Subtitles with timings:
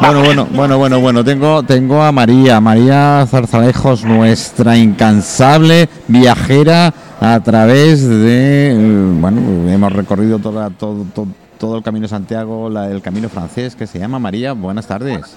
[0.00, 7.40] Bueno, bueno, bueno, bueno, bueno, tengo, tengo a María, María Zarzalejos, nuestra incansable viajera a
[7.40, 11.28] través de, eh, bueno, hemos recorrido toda, todo, todo,
[11.58, 14.52] todo el camino de Santiago, la, el camino francés que se llama María.
[14.52, 15.34] Buenas tardes.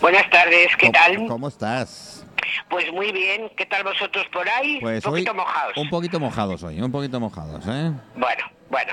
[0.00, 1.26] Buenas tardes, ¿qué ¿Cómo- tal?
[1.28, 2.24] ¿Cómo estás?
[2.70, 4.78] Pues muy bien, ¿qué tal vosotros por ahí?
[4.80, 5.76] Pues un poquito hoy mojados.
[5.76, 7.90] un poquito mojados hoy, un poquito mojados, ¿eh?
[8.14, 8.92] Bueno, bueno.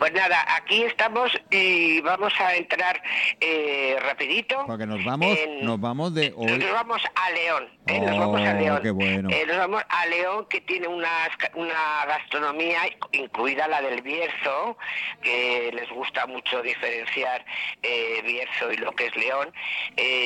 [0.00, 3.02] Pues nada, aquí estamos y vamos a entrar
[3.38, 4.64] eh, rapidito.
[4.66, 6.56] Porque nos vamos, en- nos vamos de hoy.
[6.56, 8.00] Nos vamos a León, ¿eh?
[8.00, 8.80] nos Oh, vamos a León.
[8.82, 9.28] qué bueno.
[9.30, 12.80] Eh, nos vamos a León que tiene unas ca- una gastronomía,
[13.12, 14.78] incluida la del Bierzo,
[15.22, 17.44] que les gusta mucho diferenciar
[17.82, 19.52] eh, Bierzo y lo que es León,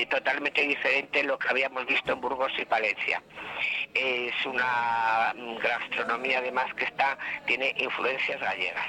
[0.08, 3.20] totalmente diferente de lo que habíamos visto en Burgos y Palencia.
[3.94, 7.16] Es una gastronomía además que está
[7.46, 8.86] tiene influencias gallegas.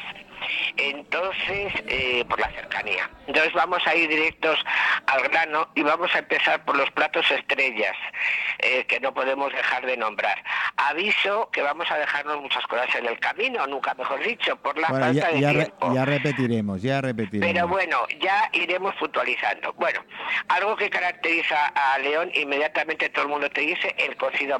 [0.77, 3.09] Entonces, eh, por la cercanía.
[3.27, 4.59] Entonces vamos a ir directos
[5.07, 7.95] al grano y vamos a empezar por los platos estrellas,
[8.59, 10.43] eh, que no podemos dejar de nombrar.
[10.77, 14.87] Aviso que vamos a dejarnos muchas cosas en el camino, nunca mejor dicho, por la
[14.89, 15.93] Bueno, falta ya, de ya, re- tiempo.
[15.95, 17.53] ya repetiremos, ya repetiremos.
[17.53, 19.71] Pero bueno, ya iremos puntualizando.
[19.73, 20.03] Bueno,
[20.49, 24.59] algo que caracteriza a León, inmediatamente todo el mundo te dice el cocido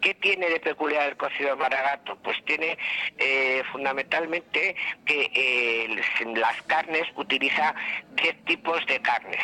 [0.00, 2.16] ¿Qué tiene de peculiar el cocido maragato?
[2.22, 2.78] Pues tiene
[3.18, 7.74] eh, fundamentalmente que eh, las carnes utiliza
[8.12, 9.40] 10 tipos de carnes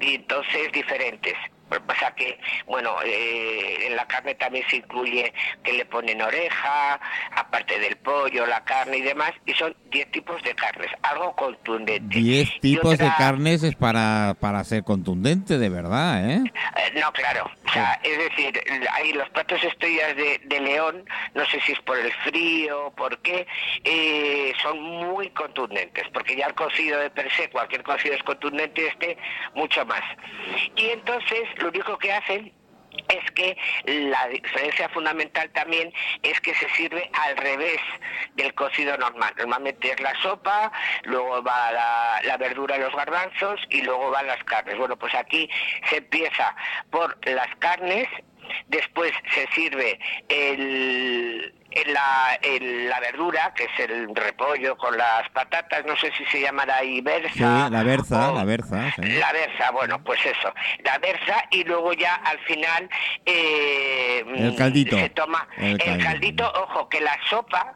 [0.00, 1.34] y entonces diferentes.
[1.70, 6.22] Lo que pasa que, bueno, eh, en la carne también se incluye que le ponen
[6.22, 7.00] oreja,
[7.34, 12.18] aparte del pollo, la carne y demás, y son 10 tipos de carnes, algo contundente.
[12.18, 16.42] Diez Y tipos de carnes es para, para ser contundente, de verdad, ¿eh?
[16.44, 17.50] Eh, no, claro.
[17.66, 18.60] O sea, es decir,
[18.92, 23.18] hay los platos estrellas de, de León, no sé si es por el frío, por
[23.18, 23.46] qué,
[23.84, 28.86] eh, son muy contundentes, porque ya el cocido de per se, cualquier cocido es contundente,
[28.86, 29.18] este
[29.54, 30.02] mucho más.
[30.76, 32.52] Y entonces lo único que hacen
[33.08, 35.92] es que la diferencia fundamental también
[36.22, 37.80] es que se sirve al revés
[38.34, 39.34] del cocido normal.
[39.36, 40.72] Normalmente es la sopa,
[41.04, 44.76] luego va la, la verdura, los garbanzos y luego van las carnes.
[44.78, 45.48] Bueno, pues aquí
[45.88, 46.54] se empieza
[46.90, 48.08] por las carnes,
[48.68, 55.28] después se sirve el, el- la, el- la verdura, que es el repollo con las
[55.30, 57.68] patatas, no sé si se llamará ahí Sí, berza.
[57.70, 59.02] la berza, la berza, sí.
[59.02, 60.52] la berza, bueno, pues eso,
[60.84, 62.88] la berza y luego ya al final
[63.26, 64.96] eh, El caldito.
[64.98, 67.74] se toma El el, caldito, ojo, que la sopa,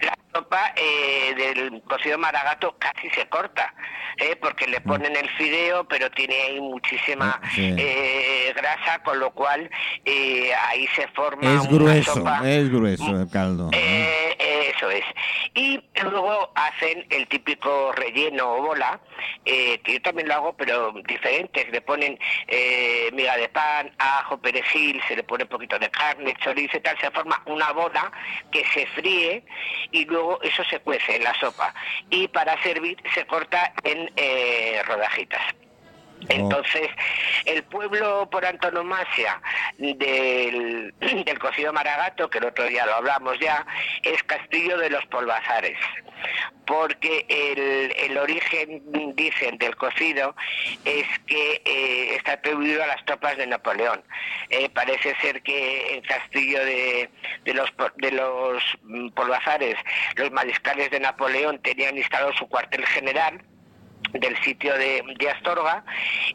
[0.00, 3.74] la sopa eh, del cocido maragato casi se corta,
[4.16, 7.50] eh, porque le ponen el fideo, pero tiene ahí muchísima Mm.
[7.54, 7.74] Sí.
[7.78, 9.68] eh, grasa, con lo cual
[10.04, 13.70] eh, ahí se forma Es una grueso, sopa es grueso el caldo.
[13.72, 14.36] eh,
[14.74, 15.04] eso es.
[15.54, 19.00] Y luego hacen el típico relleno o bola,
[19.44, 21.66] eh, que yo también lo hago, pero diferente.
[21.70, 26.34] Le ponen eh, miga de pan, ajo, perejil, se le pone un poquito de carne,
[26.42, 26.96] chorizo y tal.
[27.00, 28.10] Se forma una bola
[28.52, 29.44] que se fríe
[29.90, 31.74] y luego eso se cuece en la sopa.
[32.10, 35.42] Y para servir se corta en eh, rodajitas.
[36.28, 36.88] Entonces,
[37.44, 39.40] el pueblo por antonomasia
[39.78, 40.94] del,
[41.24, 43.66] del cocido maragato, que el otro día lo hablamos ya,
[44.02, 45.78] es Castillo de los Polvazares,
[46.66, 48.82] porque el, el origen,
[49.14, 50.34] dicen, del cocido
[50.84, 54.02] es que eh, está atribuido a las tropas de Napoleón.
[54.50, 57.10] Eh, parece ser que en Castillo de,
[57.44, 59.76] de los, de los mm, Polvazares,
[60.16, 63.42] los mariscales de Napoleón tenían instalado su cuartel general,
[64.12, 65.84] del sitio de, de Astorga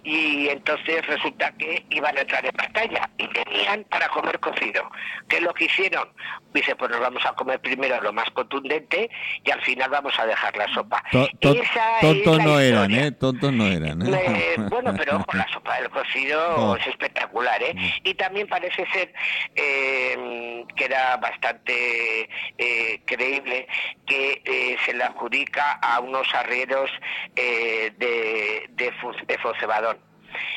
[0.03, 4.89] y entonces resulta que iban a entrar en batalla y tenían para comer cocido.
[5.27, 6.07] ¿Qué es lo que hicieron?
[6.53, 9.09] Dice, pues nos vamos a comer primero lo más contundente
[9.43, 11.03] y al final vamos a dejar la sopa.
[11.11, 12.91] To- to- Esa es tontos no eran.
[12.93, 13.11] ¿eh?
[13.11, 14.01] Tontos no eran.
[14.01, 14.21] ¿eh?
[14.27, 16.75] Eh, bueno, pero ojo, la sopa del cocido Oh.
[16.77, 17.75] es espectacular, ¿eh?
[18.03, 19.13] Y también parece ser
[19.55, 23.67] eh, que era bastante eh, creíble
[24.05, 26.89] que eh, se le adjudica a unos arrieros
[27.35, 28.91] eh, de, de,
[29.27, 29.97] de Focebadón.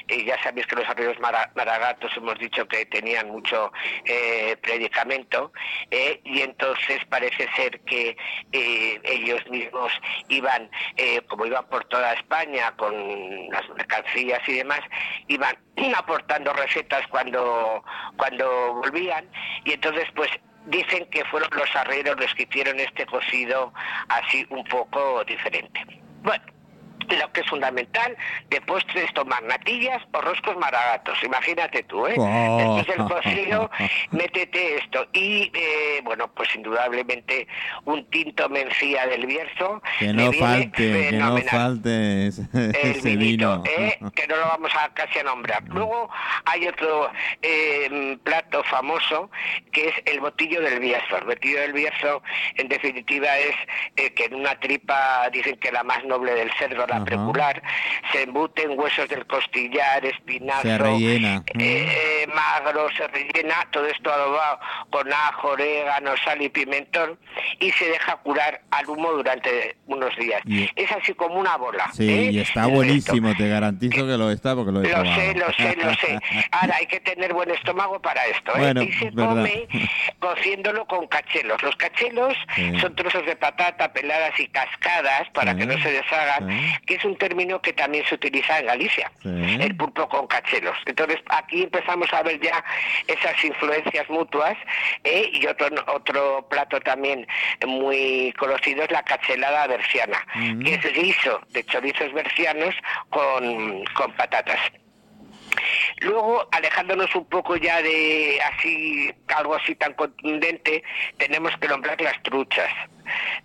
[0.08, 3.70] Eh, ya sabéis que los mara- maragatos hemos dicho que tenían mucho
[4.06, 5.52] eh, predicamento
[5.92, 8.16] eh, y entonces parece ser que
[8.50, 9.92] eh, ellos mismos
[10.28, 12.92] iban, eh, como iban por toda España con
[13.50, 14.80] las mercancías y demás,
[15.28, 15.56] iban
[15.96, 17.84] aportando recetas cuando,
[18.16, 19.30] cuando volvían
[19.64, 20.30] y entonces pues
[20.66, 23.72] dicen que fueron los arrieros los que hicieron este cocido
[24.08, 25.80] así un poco diferente.
[26.22, 26.42] Bueno,
[27.16, 28.16] lo que es fundamental,
[28.48, 31.22] de postres tomar natillas o roscos maragatos.
[31.22, 32.14] Imagínate tú, ¿eh?
[32.18, 32.76] Oh.
[32.76, 33.70] Después del cocido,
[34.10, 35.06] métete esto.
[35.12, 37.46] Y, eh, bueno, pues indudablemente
[37.84, 39.82] un tinto mencía del Bierzo.
[39.98, 43.64] Que no falte, que no falte ese, el ese vinito, vino.
[43.66, 43.98] ¿eh?
[44.14, 45.62] que no lo vamos a casi a nombrar.
[45.68, 46.10] Luego
[46.44, 47.10] hay otro
[47.42, 49.30] eh, plato famoso
[49.72, 51.16] que es el botillo del Bierzo.
[51.18, 52.22] El botillo del Bierzo,
[52.56, 53.54] en definitiva, es
[53.96, 57.04] eh, que en una tripa, dicen que la más noble del cerdo, la Ajá.
[57.04, 57.62] precular,
[58.12, 61.42] se embuten huesos del costillar, espinazo, Se rellena.
[61.58, 64.60] eh, eh, magro, se rellena, todo esto adobado
[64.90, 67.18] con ajo, orégano, sal y pimentón
[67.60, 70.40] y se deja curar al humo durante unos días.
[70.44, 71.90] Y- Es así como una bola.
[71.92, 72.30] Sí, ¿eh?
[72.32, 75.76] y está buenísimo, te garantizo que lo está porque lo he Lo sé, lo sé,
[75.76, 76.18] lo sé.
[76.52, 78.58] Ahora hay que tener buen estómago para esto, ¿eh?
[78.58, 79.28] Bueno, y se verdad.
[79.30, 79.68] come
[80.18, 81.62] cociéndolo con cachelos.
[81.62, 82.78] Los cachelos Sí.
[82.80, 85.58] son trozos de patata peladas y cascadas para Sí.
[85.58, 86.72] que no se deshagan, Sí.
[86.88, 89.12] Que es un término que también se utiliza en Galicia.
[89.22, 89.58] Sí.
[89.60, 90.76] El pulpo con cachelos.
[90.86, 92.64] Entonces aquí empezamos a ver ya
[93.06, 94.56] esas influencias mutuas
[95.04, 95.30] ¿eh?
[95.34, 97.26] y otro otro plato también
[97.66, 100.24] muy conocido es la cachelada berciana,
[100.64, 102.74] que es guiso de chorizos bercianos
[103.10, 104.60] con, con patatas.
[106.00, 110.82] Luego, alejándonos un poco ya de así algo así tan contundente,
[111.18, 112.70] tenemos que nombrar las truchas.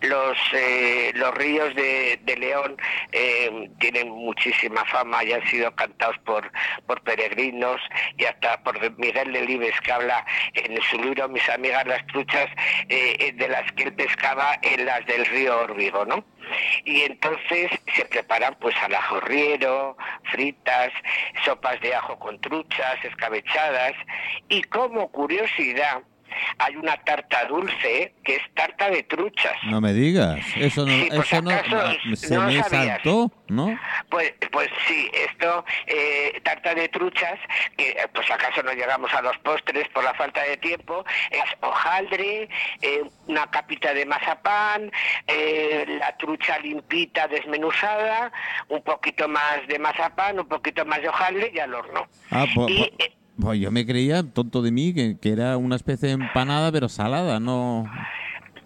[0.01, 2.77] Los eh, los ríos de, de León
[3.11, 6.51] eh, tienen muchísima fama y han sido cantados por
[6.87, 7.81] por peregrinos
[8.17, 12.47] y hasta por Miguel Delibes que habla en su libro Mis amigas las truchas
[12.89, 16.23] eh, de las que él pescaba en las del río Órbigo, ¿no?
[16.85, 19.97] Y entonces se preparan pues al ajorriero,
[20.31, 20.91] fritas,
[21.45, 23.93] sopas de ajo con truchas, escabechadas
[24.49, 26.01] y como curiosidad
[26.57, 29.53] hay una tarta dulce que es tarta de truchas.
[29.65, 32.69] No me digas, eso no, Sí, por eso no, no- se no me sabías.
[33.01, 33.79] saltó, ¿no?
[34.09, 37.39] Pues, pues sí, esto, eh, tarta de truchas,
[37.77, 41.43] que eh, pues acaso no llegamos a los postres por la falta de tiempo, es
[41.61, 42.49] hojaldre,
[42.81, 44.91] eh, una capita de mazapán,
[45.27, 48.31] eh, la trucha limpita desmenuzada,
[48.69, 52.07] un poquito más de mazapán, un poquito más de hojaldre y al horno.
[52.31, 52.91] Ah, pues, Y,
[53.39, 56.71] pues- eh, yo me creía, tonto de mí, que, que era una especie de empanada,
[56.71, 57.85] pero salada, no...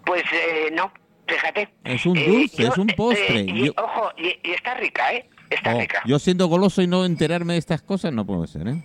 [0.04, 0.90] Pues eh, no,
[1.26, 1.68] fíjate.
[1.84, 3.40] Es un Eh, dulce, yo, es un postre.
[3.40, 5.28] eh, y, Yo- Ojo, y, y está rica, ¿eh?
[5.50, 6.02] Está Oh, rica.
[6.04, 8.82] yo siendo goloso y no enterarme de estas cosas, no puede ser, ¿eh?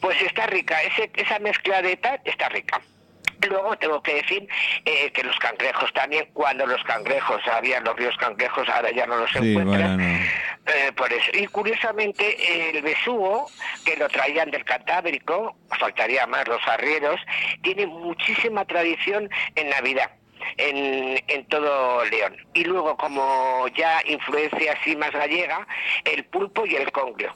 [0.00, 2.80] Pues está rica, ese, esa mezcla de tal está rica.
[3.48, 4.48] Luego tengo que decir
[4.84, 9.16] eh, que los cangrejos también, cuando los cangrejos, había los ríos cangrejos, ahora ya no
[9.16, 9.96] los Sí, encuentran.
[9.96, 10.24] bueno, no.
[10.72, 11.30] Eh, por eso.
[11.34, 13.46] Y curiosamente el besugo,
[13.84, 17.20] que lo traían del Cantábrico, faltaría más los arrieros,
[17.62, 20.10] tiene muchísima tradición en Navidad.
[20.58, 22.36] En, en todo León.
[22.52, 25.66] Y luego, como ya influencia así más gallega,
[26.04, 27.34] el pulpo y el congrio.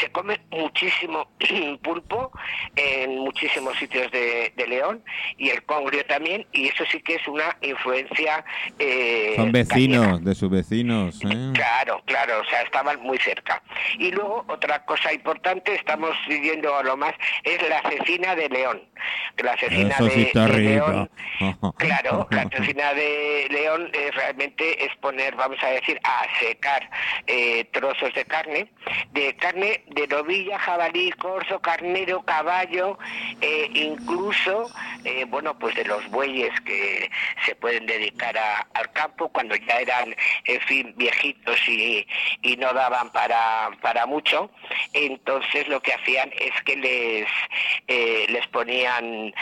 [0.00, 1.28] Se come muchísimo
[1.82, 2.32] pulpo
[2.76, 5.02] en muchísimos sitios de, de León
[5.38, 8.44] y el congrio también, y eso sí que es una influencia.
[8.78, 11.50] eh, Son vecinos, de sus vecinos, ¿eh?
[11.54, 13.62] Claro, claro, o sea, estaban muy cerca.
[13.98, 17.14] Y luego, otra cosa importante, estamos siguiendo a lo más,
[17.44, 18.82] es la cecina de León.
[19.38, 20.58] La cecina Eso sí de, de.
[20.58, 21.10] León,
[21.78, 26.88] claro, la cecina de León eh, realmente es poner, vamos a decir, a secar
[27.26, 28.70] eh, trozos de carne,
[29.12, 32.98] de carne de novilla, jabalí, corzo, carnero, caballo,
[33.40, 34.70] eh, incluso,
[35.04, 37.10] eh, bueno, pues de los bueyes que
[37.44, 40.14] se pueden dedicar a- al campo cuando ya eran,
[40.44, 42.06] en fin, viejitos y,
[42.42, 44.50] y no daban para, para mucho.
[44.92, 47.28] Entonces lo que hacían es que les,
[47.88, 49.32] eh, les ponían,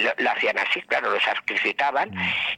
[0.00, 2.10] lo, lo hacían así, claro, los sacrificaban.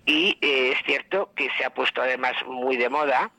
[0.06, 3.30] Y eh, es cierto que se ha puesto además muy de moda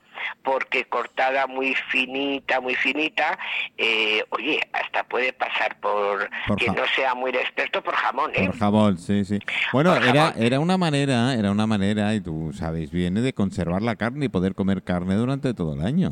[0.42, 3.38] porque cortada muy finita, muy finita,
[3.76, 8.46] eh, oye, hasta puede pasar por, Por quien no sea muy experto por jamón, ¿eh?
[8.46, 9.38] Por jabón, sí, sí.
[9.72, 13.82] Bueno, Por era, era una manera, era una manera, y tú sabes bien, de conservar
[13.82, 16.10] la carne y poder comer carne durante todo el año.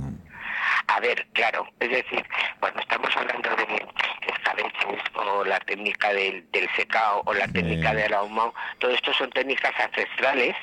[0.89, 2.25] A ver, claro, es decir,
[2.61, 3.87] cuando estamos hablando de
[4.33, 7.53] escabeches o la técnica del, del secao o la Sí.
[7.55, 10.55] técnica del ahumado, todo esto son técnicas ancestrales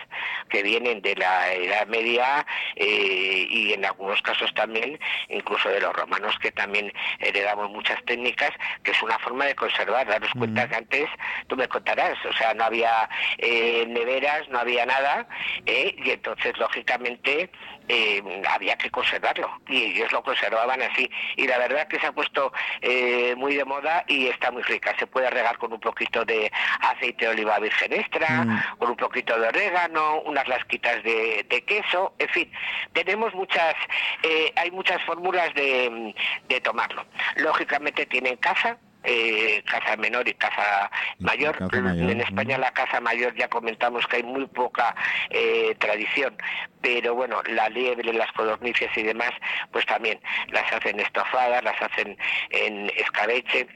[0.50, 5.00] que vienen de la Edad Media eh, y en algunos casos también
[5.30, 8.52] incluso de los romanos que también heredamos muchas técnicas
[8.84, 10.08] que es una forma de conservar.
[10.08, 11.10] Daros cuenta que antes,
[11.48, 15.28] tú me contarás, o sea, no había eh, neveras, no había nada
[15.66, 17.50] eh, y entonces lógicamente
[17.90, 21.10] eh, había que conservarlo y ellos lo conservaban así.
[21.36, 22.52] Y la verdad que se ha puesto
[22.82, 24.96] eh, muy de moda y está muy rica.
[24.98, 28.78] Se puede regar con un poquito de aceite de oliva virgen extra, mm.
[28.78, 32.52] con un poquito de orégano, unas lasquitas de, queso, en fin,
[32.94, 33.76] tenemos muchas,
[34.24, 36.14] eh, hay muchas fórmulas de,
[36.50, 37.06] de tomarlo.
[37.38, 40.90] Lógicamente tienen casa, eh, casa menor y casa
[41.20, 41.58] mayor.
[41.74, 44.96] en España la casa mayor ya comentamos que hay muy poca
[45.30, 46.38] eh, tradición,
[46.82, 49.32] pero bueno, la liebre, las codornices y demás,
[49.72, 52.18] pues también las hacen estofadas, las hacen
[52.52, 53.68] en escabeche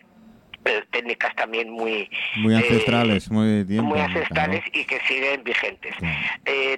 [0.68, 5.96] eh, técnicas también muy muy ancestrales muy, muy ancestrales y que siguen vigentes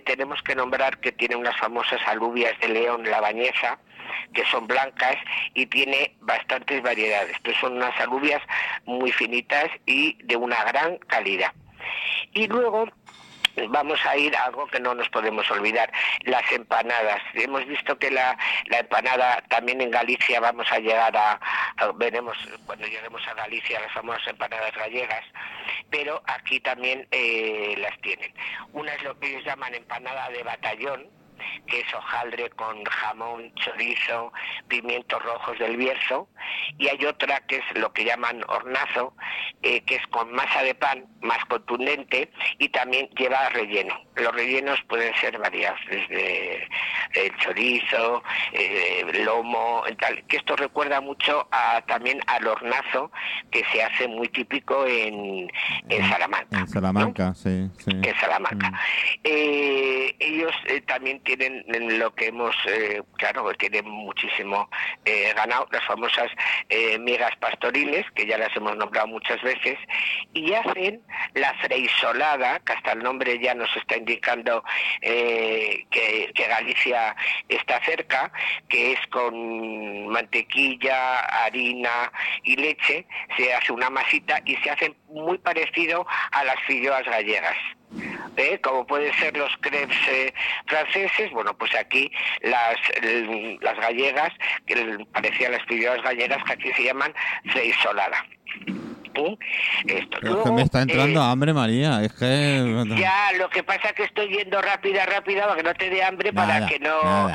[0.06, 3.80] tenemos que nombrar que tiene unas famosas alubias de león la bañesa
[4.34, 5.16] que son blancas
[5.54, 7.36] y tiene bastantes variedades.
[7.44, 8.42] Pues son unas alubias
[8.86, 11.52] muy finitas y de una gran calidad.
[12.34, 12.88] Y luego
[13.70, 15.92] vamos a ir a algo que no nos podemos olvidar,
[16.22, 17.22] las empanadas.
[17.34, 18.38] Hemos visto que la,
[18.68, 21.40] la empanada también en Galicia vamos a llegar a,
[21.96, 25.26] veremos cuando lleguemos a Galicia las famosas empanadas gallegas,
[25.90, 28.34] pero aquí también eh, las tienen.
[28.74, 31.19] Una es lo que ellos llaman empanada de batallón,
[31.70, 34.34] que es hojaldre con jamón, chorizo,
[34.68, 36.28] pimientos rojos del Bierzo,
[36.78, 39.14] y hay otra que es lo que llaman hornazo,
[39.62, 44.00] eh, que es con masa de pan más contundente y también lleva relleno.
[44.16, 46.68] Los rellenos pueden ser variados, desde
[47.14, 48.24] el chorizo,
[48.54, 53.12] eh, lomo, tal, que esto recuerda mucho a, también al hornazo
[53.52, 55.50] que se hace muy típico en,
[55.90, 56.60] en Salamanca.
[56.60, 58.72] En Salamanca, sí, En Salamanca.
[58.72, 58.76] Mm.
[59.24, 60.52] Eh, ellos
[60.86, 61.64] también tienen
[62.00, 64.70] lo que hemos, eh, claro, tienen muchísimo
[65.06, 66.30] eh, ganado, las famosas
[66.70, 69.78] eh, migas pastoriles, que ya las hemos nombrado muchas veces,
[70.34, 71.02] y hacen
[71.34, 74.64] la freisolada, que hasta el nombre ya nos está indicando
[75.02, 77.16] que, que Galicia
[77.48, 78.32] está cerca,
[78.68, 82.12] que es con mantequilla, harina
[82.44, 83.06] y leche,
[83.38, 87.58] se hace una masita y se hace muy parecido a las filloas gallegas.
[88.38, 88.60] ¿eh?
[88.62, 90.34] como pueden ser los crepes eh,
[90.68, 92.78] franceses, bueno, pues aquí las,
[93.62, 94.32] las gallegas,
[94.66, 97.14] que parecían las figuras gallegas, que aquí se llaman
[97.52, 98.26] feisolada.
[99.28, 99.38] ¿Eh?
[99.88, 100.18] Esto.
[100.22, 102.02] Es que me está entrando hambre, María.
[102.04, 105.74] Es que ya lo que pasa es que estoy yendo rápida, rápida para que no
[105.74, 107.30] te dé hambre, para que no,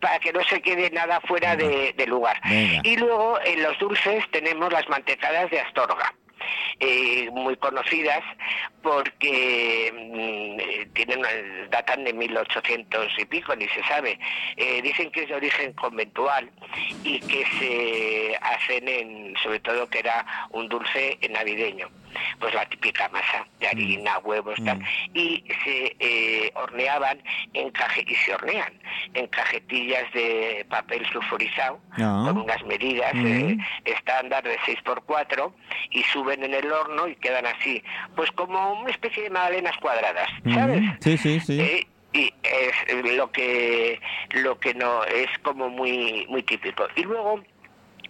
[0.00, 2.40] para que no se quede nada fuera de, lugar.
[2.82, 6.14] Y luego en los dulces tenemos las mantecadas de Astorga.
[6.80, 8.22] Eh, muy conocidas
[8.82, 11.22] porque mm, eh, tienen
[11.70, 14.18] datan de 1800 y pico, ni se sabe.
[14.56, 16.50] Eh, dicen que es de origen conventual
[17.04, 21.88] y que se hacen en, sobre todo que era un dulce navideño
[22.38, 23.70] pues la típica masa de mm.
[23.70, 24.84] harina, huevos, tal, mm.
[25.14, 28.72] y se eh, horneaban en caje y se hornean
[29.14, 32.24] en cajetillas de papel sulfurizado ah.
[32.26, 33.26] con unas medidas mm.
[33.26, 35.52] eh, estándar de 6x4
[35.90, 37.82] y suben en el horno y quedan así,
[38.16, 40.82] pues como una especie de magdalenas cuadradas, ¿sabes?
[41.00, 41.60] Sí, sí, sí.
[41.60, 44.00] Eh, y es lo que
[44.32, 47.40] lo que no es como muy muy típico y luego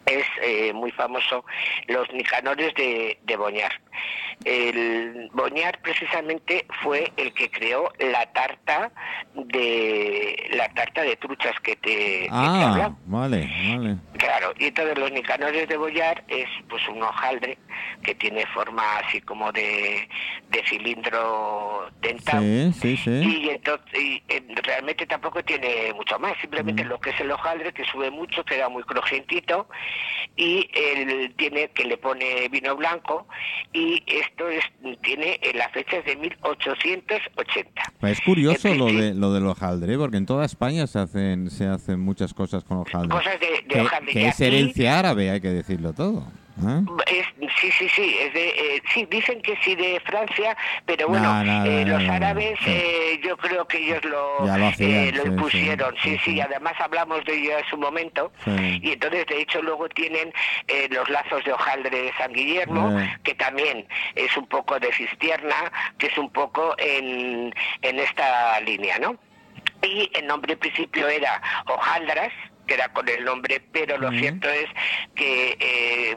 [0.07, 1.45] es eh, muy famoso
[1.87, 3.73] los Nicanores de, de Boñar.
[4.45, 8.91] El Boñar precisamente fue el que creó la tarta
[9.35, 13.97] de la tarta de truchas que te, ah, vale, vale.
[14.17, 17.59] Claro, y entonces los Nicanores de Boñar es pues un hojaldre
[18.03, 20.09] que tiene forma así como de,
[20.49, 22.41] de cilindro dentado.
[22.41, 23.11] Sí, sí, sí.
[23.11, 24.23] Y entonces y,
[24.63, 26.89] realmente tampoco tiene mucho más, simplemente mm.
[26.89, 29.69] lo que es el hojaldre que sube mucho, queda muy crujientito
[30.37, 33.27] y él tiene que le pone vino blanco
[33.73, 34.65] y esto es,
[35.03, 37.83] tiene la fecha de 1880.
[38.03, 42.01] Es curioso lo de lo del hojaldre, porque en toda España se hacen se hacen
[42.01, 43.17] muchas cosas con hojaldre.
[43.17, 44.13] Cosas de, hojaldre.
[44.13, 46.25] Que es herencia árabe, hay que decirlo todo.
[46.59, 47.25] ¿Eh?
[47.61, 51.85] sí, sí, sí, es de, eh, sí, dicen que sí de Francia, pero bueno, eh,
[51.87, 52.59] los árabes
[53.23, 56.19] yo creo que ellos lo, lo, impusieron, sí.
[56.25, 60.33] sí, además hablamos de ello en su momento, y entonces de hecho luego tienen
[60.91, 66.09] los lazos de hojaldre de San Guillermo, que también es un poco de cistierna, que
[66.09, 69.17] es un poco en, en esta línea, ¿no?
[69.83, 72.33] Y el nombre principio era hojaldras,
[72.71, 74.69] que era con el nombre, pero lo cierto es
[75.17, 76.17] que eh,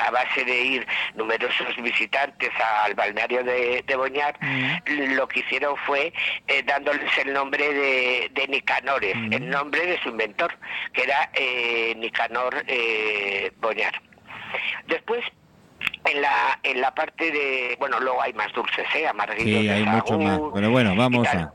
[0.00, 0.86] a base de ir
[1.16, 2.50] numerosos visitantes
[2.84, 4.38] al balneario de, Boñar,
[4.86, 6.12] lo que hicieron fue
[6.46, 10.56] eh, dándoles el nombre de, de Nicanores, el nombre de su inventor,
[10.92, 12.64] que era eh, Nicanor
[13.60, 14.00] Boñar.
[14.86, 15.24] Después
[16.04, 19.84] en la en la parte de bueno luego hay más dulces eh amarguillos sí, hay
[19.84, 21.52] mucho más pero bueno vamos a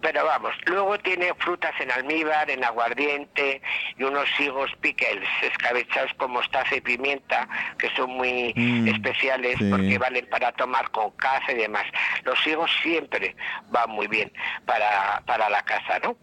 [0.00, 3.62] pero vamos luego tiene frutas en almíbar en aguardiente
[3.98, 9.68] y unos higos pickles escabechados con mostaza y pimienta, que son muy Mm, especiales sí.
[9.70, 11.84] porque valen para tomar con casa y demás.
[12.24, 13.34] Los higos siempre
[13.70, 14.32] van muy bien
[14.66, 16.16] para, para la casa, ¿no?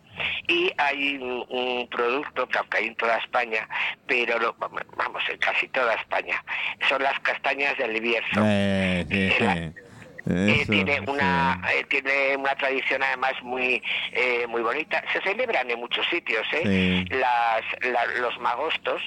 [0.47, 3.67] Y hay un, un producto que aunque hay en toda España,
[4.05, 6.43] pero lo- vamos, en casi toda España,
[6.87, 8.41] son las castañas del Bierzo.
[8.45, 9.05] Eh.
[9.09, 9.71] Eh,
[10.25, 13.81] Eso, tiene una eh, tiene una tradición además muy
[14.13, 17.05] eh, muy bonita se celebran en muchos sitios ¿eh?
[17.09, 17.15] Sí.
[17.15, 17.61] las
[17.91, 19.01] la- los magostos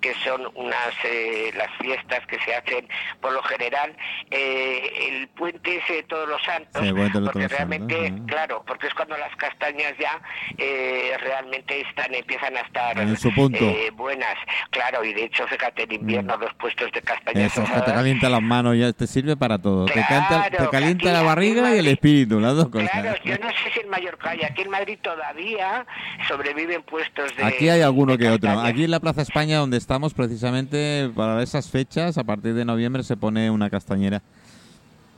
[0.00, 2.86] que son unas eh, las fiestas que se hacen
[3.20, 3.96] por lo general
[4.30, 8.94] eh, el puente ese de todos los santos Sí, porque Santos, realmente claro porque es
[8.94, 10.20] cuando las castañas ya
[10.58, 13.64] eh, realmente están empiezan a estar En su punto.
[13.64, 14.36] eh, buenas
[14.70, 18.28] claro y de hecho fíjate en invierno los puestos de castañas Eso, que te calienta
[18.28, 19.86] las manos, ya te sirve para todo.
[19.86, 22.90] te, canta- Claro, te calienta la barriga en y el Madrid- espíritu, las dos cosas.
[22.90, 25.86] Claro, yo no sé si en Mallorca y aquí en Madrid todavía
[26.28, 27.44] sobreviven puestos de.
[27.44, 28.50] Aquí hay alguno que otro.
[28.60, 33.02] Aquí en la Plaza España, donde estamos precisamente para esas fechas, a partir de noviembre
[33.02, 34.22] se pone una castañera.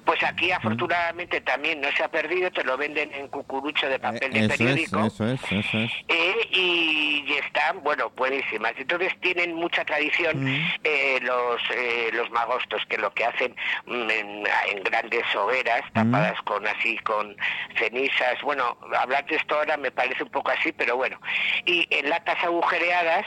[0.07, 4.33] Pues aquí afortunadamente también no se ha perdido, te lo venden en cucurucho de papel
[4.33, 5.05] de Eh, es, periódico.
[5.05, 5.93] eso es, eso es.
[6.07, 8.73] Eh, y, y están, bueno, buenísimas.
[8.79, 10.47] Entonces tienen mucha tradición
[10.85, 16.41] eh, los eh, los magostos, que lo que hacen mm, en, en grandes hogueras, tapadas
[16.43, 17.37] con así, con
[17.77, 18.41] cenizas.
[18.43, 21.21] Bueno, hablar de esto ahora me parece un poco así, pero bueno.
[21.65, 23.27] Y en latas agujereadas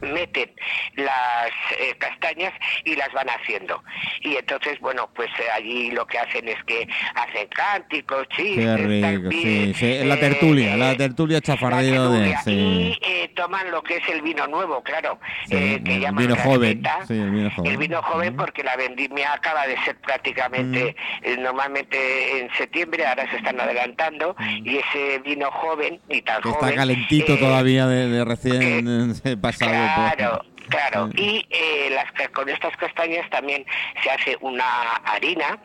[0.00, 0.50] meten
[0.96, 2.52] las eh, castañas
[2.84, 3.82] y las van haciendo
[4.22, 8.76] y entonces bueno pues eh, allí lo que hacen es que hacen cánticos chistes Qué
[8.76, 10.04] rico, también, sí, sí.
[10.04, 12.36] La eh, tertulia, eh, la tertulia chafardeo la de...
[12.44, 15.18] Sí, y eh, toman lo que es el vino nuevo claro
[15.50, 17.70] eh, que el llaman vino joven, el vino joven.
[17.72, 18.36] el vino joven Mm.
[18.36, 24.36] porque la vendimia acaba de ser prácticamente eh, normalmente en septiembre ahora se están adelantando
[24.64, 26.42] y ese vino joven y tan Mm.
[26.42, 29.72] joven está calentito eh, todavía de, de recién eh, pasado.
[29.94, 31.06] Por- Claro, claro.
[31.08, 31.12] Mm.
[31.16, 33.64] Y eh, las, con estas castañas también
[34.02, 34.64] se hace una
[35.04, 35.58] harina.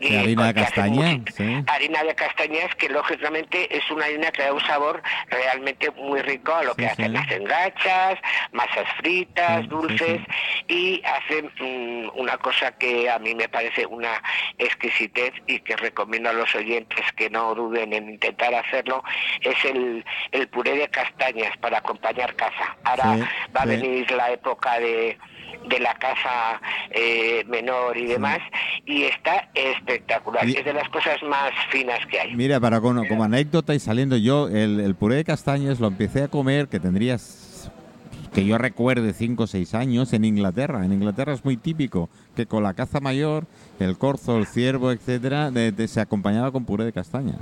[0.00, 1.20] ¿Qué eh, harina de castaña?
[1.34, 1.64] Sí.
[1.66, 6.54] Harina de castañas que lógicamente es una harina que da un sabor realmente muy rico
[6.54, 7.12] a lo que hacen.
[7.12, 7.18] sí.
[7.18, 8.18] Hacen gachas,
[8.52, 10.20] masas fritas, dulces
[10.68, 14.22] y hacen mm, una cosa que a mí me parece una
[14.58, 19.02] exquisitez y que recomiendo a los oyentes que no duden en intentar hacerlo,
[19.40, 22.76] es el, el puré de castañas para acompañar casa.
[22.84, 25.16] Ahora va a venir la época de
[25.68, 28.38] de la casa eh, menor y demás
[28.84, 33.06] y está espectacular Y- es de las cosas más finas que hay Mira, para como,
[33.06, 36.80] como anécdota y saliendo yo, el, el puré de castañas lo empecé a comer, que
[36.80, 37.70] tendrías,
[38.34, 40.84] que yo recuerde, 5 o 6 años en Inglaterra.
[40.84, 43.44] En Inglaterra es muy típico que con la caza mayor,
[43.78, 47.34] el corzo, el ciervo, etcétera, de- de- se acompañaba con puré de castaña.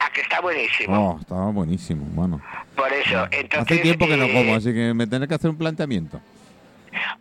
[0.00, 2.40] Ah que está buenísimo Oh, estaba buenísimo, bueno.
[2.76, 5.50] por eso entonces Hace tiempo que no eh, como, así que me tendré que hacer
[5.50, 6.20] un planteamiento.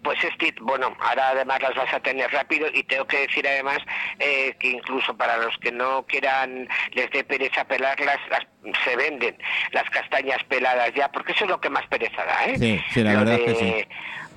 [0.02, 3.80] Pues este, bueno, ahora además las vas a tener rápido y tengo que decir además
[4.18, 8.48] eh, que incluso para los que no quieran, les dé pereza pelarlas, las,
[8.86, 9.36] se venden
[9.74, 12.58] las castañas peladas ya, porque eso es lo que más pereza da, ¿eh?
[12.58, 13.88] Sí, sí, la Lo verdad es que de- sí.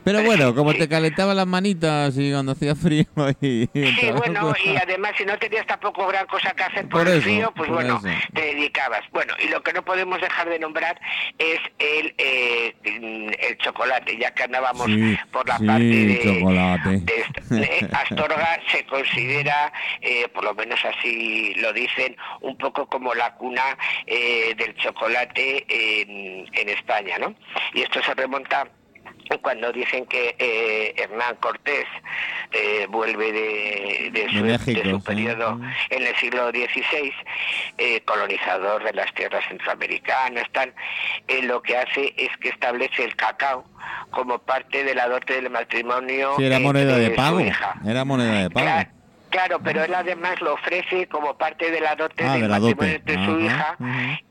[0.04, 3.04] Pero bueno, como te calentaban las manitas y cuando hacía frío
[3.40, 3.68] y...
[3.72, 7.14] Sí, bueno, y además si no tenías tampoco gran cosa que hacer por, Por el
[7.18, 8.18] eso, frío, pues bueno, eso.
[8.34, 9.02] te dedicabas.
[9.12, 11.00] Bueno, y lo que no podemos dejar de nombrar
[11.38, 17.02] es el eh, el chocolate, ya que andábamos Sí, por la sí, parte de,
[17.50, 23.34] de Astorga se considera, eh, por lo menos así lo dicen, un poco como la
[23.34, 27.34] cuna eh, del chocolate en, en España, ¿no?
[27.74, 28.66] Y esto se remonta
[29.38, 31.86] cuando dicen que eh, Hernán Cortés
[32.52, 37.12] eh, vuelve de, de su, México, de su periodo en el siglo XVI,
[37.78, 40.74] eh, colonizador de las tierras centroamericanas, tal,
[41.28, 43.64] eh, lo que hace es que establece el cacao
[44.10, 46.34] como parte de la dote del matrimonio.
[46.36, 47.40] Sí, era moneda entre de pago.
[47.86, 48.99] Era moneda de pago.
[49.30, 52.58] Claro, pero él además lo ofrece como parte de la dote Ah, del de la
[52.60, 53.12] matrimonio dote.
[53.12, 53.76] de su Ajá, hija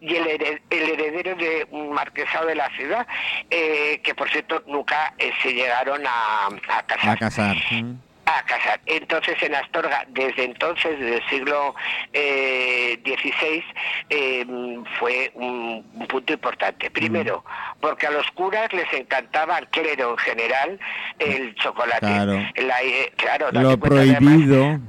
[0.01, 3.07] y el, hered- el heredero de un marquesado de la ciudad,
[3.49, 7.55] eh, que por cierto nunca eh, se llegaron a, a casar A casar.
[7.71, 7.93] Mm.
[8.37, 8.79] A casar.
[8.85, 11.75] Entonces en Astorga, desde entonces, desde el siglo
[12.13, 13.63] XVI,
[14.09, 14.45] eh,
[14.99, 16.89] fue un, un punto importante.
[16.91, 17.43] Primero,
[17.79, 20.79] porque a los curas les encantaba, al clero en general,
[21.19, 21.99] el chocolate.
[21.99, 22.33] Claro.
[22.55, 24.79] La- eh, claro, Lo cuenta, además, prohibido.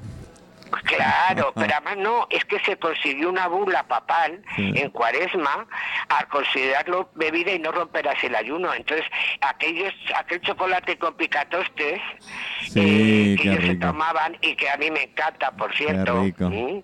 [0.85, 5.67] Claro, pero además no, es que se consiguió una bula papal en cuaresma
[6.09, 8.73] al considerarlo bebida y no romperás el ayuno.
[8.75, 9.07] Entonces,
[9.41, 12.01] aquellos, aquel chocolate con picatostes
[12.63, 16.15] Sí, eh, que ellos se tomaban y que a mí me encanta, por cierto.
[16.15, 16.83] ¿Mm?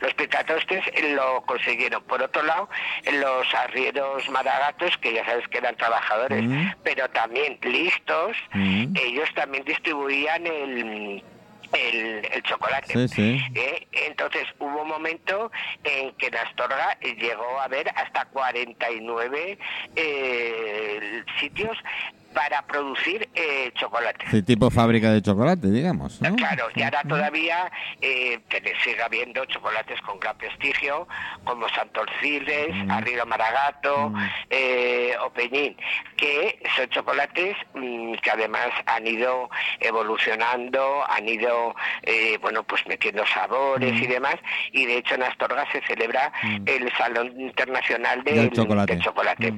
[0.00, 2.02] Los picatostes lo consiguieron.
[2.04, 2.68] Por otro lado,
[3.12, 6.68] los arrieros maragatos, que ya sabes que eran trabajadores, Mm.
[6.84, 8.94] pero también listos, Mm.
[8.96, 11.22] ellos también distribuían el,
[11.72, 12.92] el, el chocolate.
[12.92, 13.40] Sí, sí.
[13.54, 13.86] ¿eh?
[13.92, 15.50] Entonces hubo un momento
[15.84, 19.58] en que en Astorga llegó a haber hasta 49
[19.96, 21.76] eh, sitios
[22.36, 24.26] para producir eh, chocolate.
[24.30, 26.20] Sí, tipo fábrica de chocolate, digamos.
[26.20, 26.36] ¿no?
[26.36, 27.72] Claro, y ahora todavía
[28.02, 28.38] eh,
[28.84, 31.08] sigue habiendo chocolates con gran prestigio,
[31.44, 32.90] como Santorciles, Mm.
[32.90, 34.28] Arriba Maragato Mm.
[34.50, 35.76] eh, o Peñín,
[36.18, 39.48] que son chocolates mm, que además han ido
[39.80, 44.02] evolucionando, han ido, eh, bueno, pues metiendo sabores Mm.
[44.04, 44.36] y demás,
[44.72, 46.30] y de hecho en Astorga se celebra
[46.66, 48.92] el Salón Internacional del, Del chocolate.
[48.94, 49.54] del chocolate.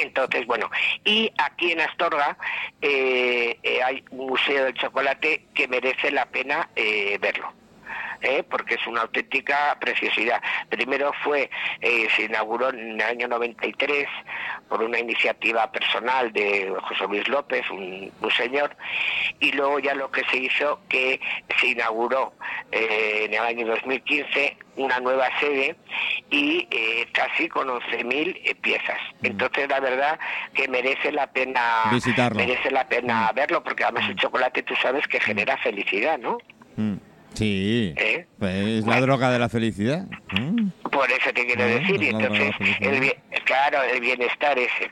[0.00, 0.70] Entonces, bueno,
[1.04, 2.36] y aquí en Astorga
[2.80, 7.52] eh, eh, hay un museo del chocolate que merece la pena eh, verlo.
[8.20, 8.42] ¿Eh?
[8.48, 10.42] porque es una auténtica preciosidad.
[10.68, 14.06] Primero fue, eh, se inauguró en el año 93
[14.68, 18.76] por una iniciativa personal de José Luis López, un, un señor,
[19.40, 21.20] y luego ya lo que se hizo, que
[21.58, 22.34] se inauguró
[22.70, 25.76] eh, en el año 2015 una nueva sede
[26.30, 28.98] y eh, casi con 11.000 eh, piezas.
[29.22, 30.18] Entonces, la verdad
[30.54, 32.38] que merece la pena Visitarlo.
[32.38, 36.38] merece la pena verlo, porque además el chocolate tú sabes que genera felicidad, ¿no?
[36.76, 36.94] Mm.
[37.38, 37.94] Sí.
[37.96, 38.26] ¿Eh?
[38.38, 39.02] Pues es la Bueno.
[39.06, 40.06] droga de la felicidad.
[40.32, 40.68] Mm.
[40.90, 44.90] Por eso te quiero Ah, decir, y pues entonces, el, claro, el bienestar ese.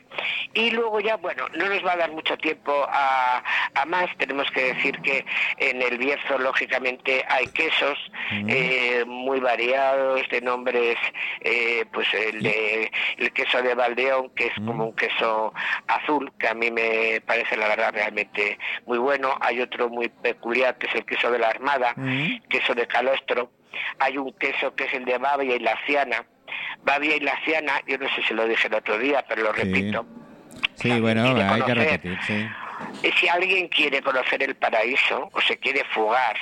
[0.53, 3.43] Y luego ya, bueno, no nos va a dar mucho tiempo a,
[3.75, 5.25] a más, tenemos que decir que
[5.57, 7.97] en el Bierzo, lógicamente, hay quesos
[8.29, 8.45] Mm.
[8.49, 10.97] eh, muy variados, de nombres,
[11.41, 14.65] eh, pues el, de, el queso de Valdeón, que es Mm.
[14.67, 15.53] como un queso
[15.87, 19.37] azul, que a mí me parece, la verdad, realmente muy bueno.
[19.39, 22.39] Hay otro muy peculiar, que es el queso de la Armada, Mm.
[22.49, 23.51] queso de calostro.
[23.99, 26.25] Hay un queso que es el de Bavia y la Ciana.
[26.83, 29.53] Bavia y la Ciana, yo no sé si lo dije el otro día, pero lo
[29.53, 29.61] Sí.
[29.63, 30.05] repito.
[30.75, 31.41] Sí, Si bueno, hay que
[31.73, 32.47] conocer- repetir, sí.
[33.19, 36.37] si alguien quiere conocer el paraíso o se quiere fugar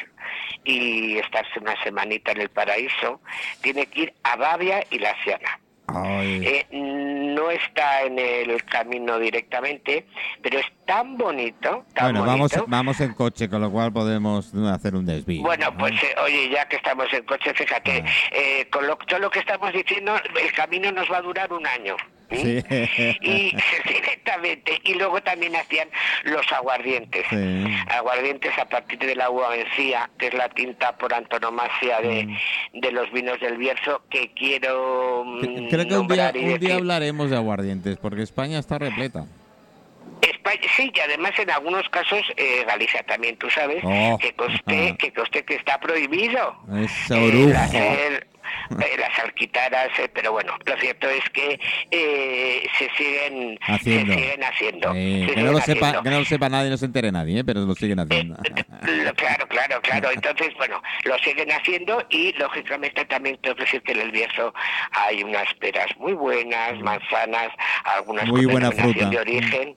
[0.64, 3.22] y estarse una semanita en el paraíso,
[3.62, 5.60] tiene que ir a Bavia y la Ciana.
[5.88, 10.06] Eh, no está en el camino directamente,
[10.42, 12.66] pero es tan bonito, tan bueno, vamos, bonito.
[12.70, 15.44] vamos en coche, con lo cual podemos hacer un desvío.
[15.44, 15.78] Bueno, ¿no?
[15.78, 18.10] pues eh, oye, ya que estamos en coche, fíjate, Ah.
[18.32, 21.66] eh, con lo, todo lo que estamos diciendo, el camino nos va a durar un
[21.68, 21.96] año.
[22.32, 22.64] Sí.
[23.22, 23.56] Y
[24.84, 25.88] y luego también hacían
[26.24, 27.26] los aguardientes.
[27.30, 27.66] Sí.
[27.90, 32.80] Aguardientes a partir de la uva vencía, que es la tinta por antonomasia de, Mm.
[32.82, 37.30] de los vinos del Bierzo, que quiero mm, Creo que un día, un día hablaremos
[37.30, 39.26] de aguardientes, porque España está repleta.
[40.22, 44.18] España, sí, y además en algunos casos eh, Galicia también, tú sabes, Oh.
[44.20, 44.98] que coste, Ajá.
[44.98, 46.56] que coste que está prohibido.
[46.84, 48.22] Ese
[48.80, 51.60] Eh, las alquitaras, eh, pero bueno, lo cierto es que
[51.92, 54.14] eh, se siguen Haciendo.
[54.14, 54.94] se siguen haciendo.
[54.94, 56.04] Se que, no lo sepa, haciendo.
[56.04, 57.44] que no lo sepa nadie, no se entere nadie, ¿eh?
[57.44, 58.36] pero lo siguen haciendo.
[58.44, 58.64] Eh,
[59.04, 60.10] lo- claro, claro, claro.
[60.14, 64.54] Entonces, bueno, lo siguen haciendo y lógicamente también tengo que decir que en el Bierzo
[64.92, 67.50] hay unas peras muy buenas, manzanas,
[67.84, 68.30] algunas Mm.
[68.32, 69.06] Muy con buena fruta.
[69.06, 69.10] Mm.
[69.10, 69.76] de origen,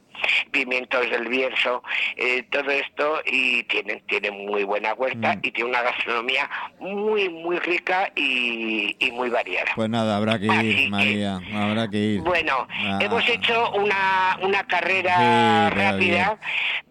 [0.65, 1.83] pimientos del Bierzo,
[2.17, 5.41] eh, todo esto y tienen tienen muy buena huerta Mm.
[5.43, 9.71] y tiene una gastronomía muy muy rica y, y muy variada.
[9.77, 12.21] Pues nada, habrá que Así ir, que- María, habrá que ir.
[12.23, 12.99] Bueno, Ah.
[13.01, 16.39] hemos hecho una, una carrera Sí, rápida,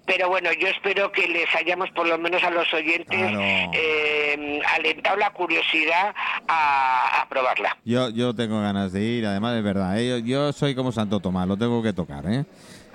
[0.06, 3.42] pero bueno, yo espero que les hayamos, por lo menos a los oyentes, Claro.
[3.74, 6.14] eh, alentado la curiosidad
[6.48, 7.76] a, a probarla.
[7.84, 10.08] Yo, yo tengo ganas de ir, además es verdad, ¿eh?
[10.08, 12.46] yo, yo soy como Santo Tomás, lo tengo que tocar, ¿eh?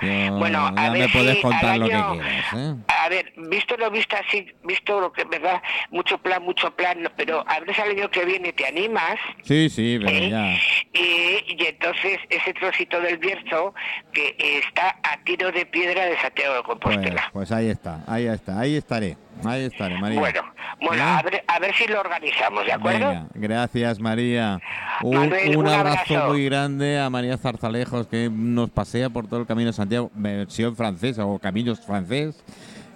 [0.02, 2.74] Yo- Bueno, a ver me puedes si contar al lo que año- quieras, ¿eh?
[3.02, 5.62] A ver, visto lo visto así, visto lo que, ¿verdad?
[5.90, 9.16] Mucho plan, mucho plan, pero a ver si al año que viene te animas.
[9.42, 10.28] Sí, sí, pero ¿eh?
[10.30, 10.54] ya.
[10.92, 13.74] Y, y entonces ese trocito del Bierzo
[14.12, 17.30] que está a tiro de piedra de Santiago de Pues, Compostela.
[17.32, 20.18] pues ahí está, ahí está, ahí estaré, ahí estaré, María.
[20.20, 20.42] Bueno,
[20.82, 21.06] bueno, ¿Eh?
[21.06, 23.08] a, ver, a, ver, si lo organizamos, ¿de acuerdo?
[23.08, 24.60] Venga, gracias, María.
[25.02, 29.68] Un, un, abrazo muy grande a María Zarzalejos, que nos pasea por todo el Camino
[29.68, 32.42] de Santiago, versión francesa o Caminos francés.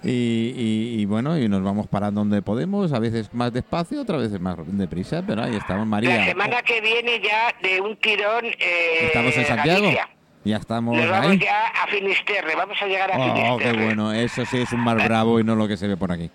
[0.03, 4.39] Y, y, bueno, y nos vamos parando donde podemos, a veces más despacio, otras veces
[4.39, 6.17] más deprisa, pero ahí estamos, María.
[6.17, 8.45] La semana que viene ya de un tirón.
[8.45, 9.81] Eh, estamos en Santiago.
[9.81, 10.09] Galicia.
[10.45, 10.97] Ya estamos.
[11.09, 13.49] Vamos ya a Finisterre, vamos a llegar a Finisterre.
[13.49, 15.97] Oh, qué bueno, eso sí es un mar bravo y no lo que se ve
[15.97, 16.29] por aquí.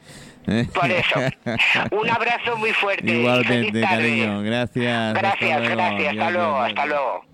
[0.45, 1.21] Por eso.
[1.93, 3.11] Un abrazo muy fuerte.
[3.11, 4.43] Igualmente, cariño.
[4.43, 5.15] Gracias.
[5.15, 6.13] Gracias, gracias.
[6.13, 7.32] Hasta luego, hasta luego.